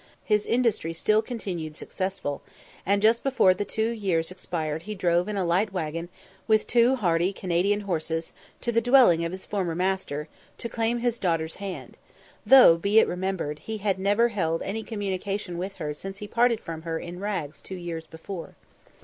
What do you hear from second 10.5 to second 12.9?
to claim his daughter's hand; though,